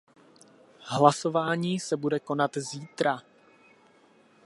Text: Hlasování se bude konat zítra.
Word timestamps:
Hlasování 0.79 1.79
se 1.79 1.97
bude 1.97 2.19
konat 2.19 2.51
zítra. 2.57 3.21